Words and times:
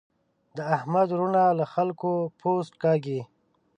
د 0.55 0.57
احمد 0.75 1.07
وروڼه 1.11 1.43
له 1.59 1.65
خلګو 1.73 2.13
پوست 2.39 2.73
کاږي. 2.83 3.19